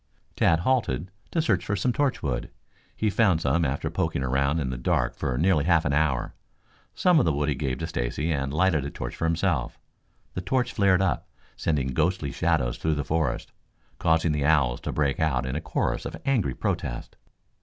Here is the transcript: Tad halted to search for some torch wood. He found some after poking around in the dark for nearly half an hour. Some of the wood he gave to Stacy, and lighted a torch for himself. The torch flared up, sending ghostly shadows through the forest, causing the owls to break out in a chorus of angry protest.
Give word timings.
Tad 0.35 0.61
halted 0.61 1.11
to 1.29 1.43
search 1.43 1.63
for 1.63 1.75
some 1.75 1.93
torch 1.93 2.23
wood. 2.23 2.49
He 2.95 3.11
found 3.11 3.39
some 3.39 3.63
after 3.63 3.91
poking 3.91 4.23
around 4.23 4.59
in 4.59 4.71
the 4.71 4.77
dark 4.79 5.15
for 5.15 5.37
nearly 5.37 5.65
half 5.65 5.85
an 5.85 5.93
hour. 5.93 6.33
Some 6.95 7.19
of 7.19 7.25
the 7.25 7.31
wood 7.31 7.49
he 7.49 7.53
gave 7.53 7.77
to 7.77 7.85
Stacy, 7.85 8.31
and 8.31 8.51
lighted 8.51 8.83
a 8.83 8.89
torch 8.89 9.15
for 9.15 9.25
himself. 9.25 9.77
The 10.33 10.41
torch 10.41 10.73
flared 10.73 11.03
up, 11.03 11.29
sending 11.55 11.89
ghostly 11.89 12.31
shadows 12.31 12.79
through 12.79 12.95
the 12.95 13.03
forest, 13.03 13.51
causing 13.99 14.31
the 14.31 14.43
owls 14.43 14.81
to 14.81 14.91
break 14.91 15.19
out 15.19 15.45
in 15.45 15.55
a 15.55 15.61
chorus 15.61 16.03
of 16.07 16.17
angry 16.25 16.55
protest. 16.55 17.15